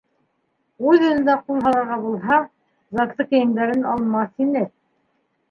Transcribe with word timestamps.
Үҙ-үҙенә 0.91 1.35
ҡул 1.49 1.59
һалырға 1.65 1.99
булһа, 2.07 2.39
затлы 3.01 3.27
кейемдәрен 3.35 3.87
алмаҫ 3.93 4.45
ине. 4.49 4.67